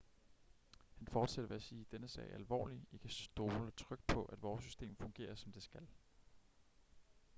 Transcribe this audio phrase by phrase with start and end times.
[0.97, 4.41] han fortsatte ved at sige denne sag er alvorlig i kan stole trygt på at
[4.41, 5.87] vores system fungerer som det skal